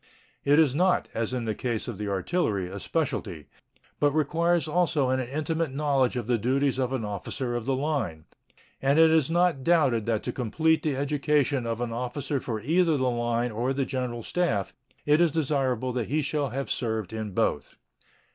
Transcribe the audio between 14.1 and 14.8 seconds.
staff